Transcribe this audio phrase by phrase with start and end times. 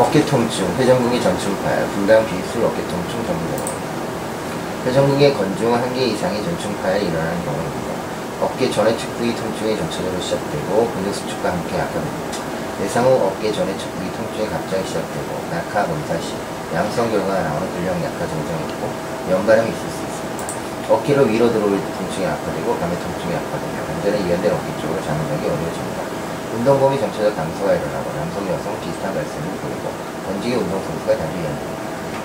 [0.00, 3.68] 어깨 통증, 회전근개 전충파열, 분당 비술 어깨 통증 전문병원.
[4.86, 7.92] 회전근개 건중 한개 이상의 전충파열이 일어나는 경우입니다.
[8.40, 12.32] 어깨 전의 측 부위 통증이 전체적으로 시작되고 근육 수축과 함께 악화됩니다.
[12.80, 16.32] 예상 후 어깨 전의 측 부위 통증이 갑자기 시작되고 낙하 검사 시
[16.72, 18.88] 양성 결과가 나오는 근력 약화 증상이 있고
[19.28, 20.96] 연발음이 있을 수 있습니다.
[20.96, 26.09] 어깨로 위로 들어올 때 통증이 악화되고 감의 통증이 악화되며 관절에 이완된 어깨 쪽으로 잠자기 어려워집니다.
[26.50, 29.86] 운동 범위 전체적 감소가 일어나고 남성, 여성 비슷한 발생을 보이고
[30.26, 31.80] 번지기 운동 성수가 자주 이완됩니다.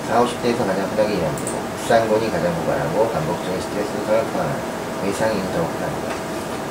[0.10, 1.54] 4, 50대에서 가장 흔하게 이완되고
[1.86, 4.58] 쌍곤이 가장 고발하고 반복적인 스트레스 현상을 포함하는
[5.06, 6.10] 외상이 더욱 흔합니다.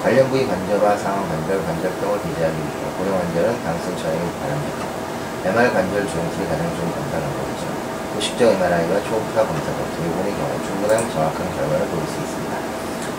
[0.03, 4.79] 관련 부위 관절화 상황 관절, 관절병을 배제하기 위해 고령 관절은 방송 처형이 바랍니다.
[5.47, 7.63] MR 관절 주름술이 가장 좋은 검사 방법이죠.
[8.15, 12.53] 고식적 MRI와 초음파 검사 등 대부분의 경우 충분한 정확한 결과를 보일 수 있습니다.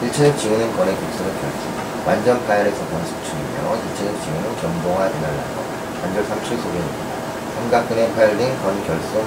[0.04, 5.58] 1차적 징후는 건의 급속의 결핍, 완전 파열에서 본 수축이며 2차적 징후는 견봉화 대날라고
[6.02, 7.02] 관절 삼출 소변입니다.
[7.56, 9.26] 삼각근의 파열된 건 결손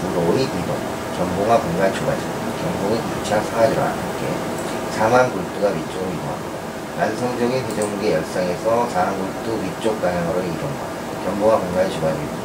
[0.00, 0.76] 부로의 이동,
[1.18, 2.22] 견봉화 분간 초과지,
[2.62, 4.30] 견봉의 2차 상하지와 함께
[4.94, 6.56] 사망 굴두가 위쪽으로 이동합니다.
[6.98, 10.86] 만성적인 회전근개 열상에서 사망 굴두 위쪽 방향으로 이동과
[11.24, 12.36] 견봉화 분간이 주관입니다.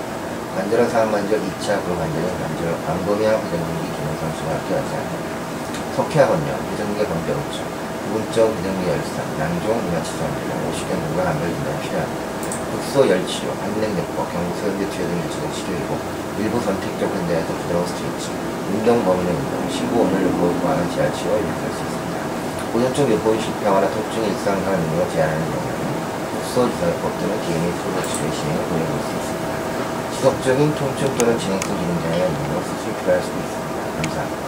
[0.58, 5.32] 관절은 상반절 2차 불관절은 관절 광범위한 회전근개 기능 상 수가 함께 발생합니다.
[5.96, 7.71] 석회하건요, 회전근개 건절 우측,
[8.12, 12.22] 부분적 회전근개 열상, 이마치성 등 50견고가 감별 진단이 필요합니다.
[12.72, 15.92] 극소 열치료, 한den대법, 경소현대 투여 등 일치는 치료이고
[16.40, 18.36] 일부 선택적 환자에서 부드러운 스트레칭,
[18.68, 22.16] 운동 범위의 운동, 신부 오늘 요법을 포함한 지하치료가 유익할 수 있습니다.
[22.74, 25.84] 고전적 요법이 실패하거나 통증이 일상생활 능력을 제한하는 경우에는
[26.36, 29.52] 국소 주사요법 또는 DMA 프로 치료의 시행을 고려할 수 있습니다.
[30.12, 33.72] 지속적인 통증 또는 진행성 기능 장애가 있는 수술 필요할 수도 있습니다.
[34.04, 34.42] 감사합니다.